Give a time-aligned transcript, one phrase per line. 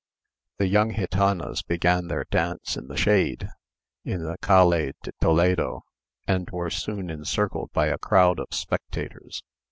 [0.57, 3.47] The young gitanas began their dance in the shade,
[4.03, 4.71] in the Calle
[5.03, 5.83] de Toledo,
[6.27, 9.43] and were soon encircled by a crowd of spectators.